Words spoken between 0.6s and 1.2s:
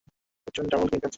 Double game খেলেছে।